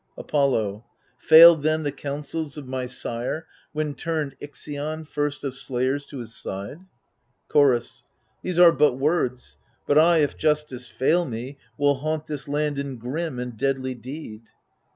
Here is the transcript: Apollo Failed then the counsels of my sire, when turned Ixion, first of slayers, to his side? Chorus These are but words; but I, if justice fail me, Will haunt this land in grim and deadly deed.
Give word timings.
Apollo 0.17 0.83
Failed 1.19 1.61
then 1.61 1.83
the 1.83 1.91
counsels 1.91 2.57
of 2.57 2.67
my 2.67 2.87
sire, 2.87 3.45
when 3.71 3.93
turned 3.93 4.35
Ixion, 4.39 5.03
first 5.05 5.43
of 5.43 5.53
slayers, 5.53 6.07
to 6.07 6.17
his 6.17 6.35
side? 6.35 6.79
Chorus 7.49 8.03
These 8.41 8.57
are 8.57 8.71
but 8.71 8.93
words; 8.93 9.59
but 9.85 9.99
I, 9.99 10.17
if 10.23 10.35
justice 10.37 10.89
fail 10.89 11.23
me, 11.23 11.59
Will 11.77 11.93
haunt 11.93 12.25
this 12.25 12.47
land 12.47 12.79
in 12.79 12.97
grim 12.97 13.37
and 13.37 13.55
deadly 13.55 13.93
deed. 13.93 14.41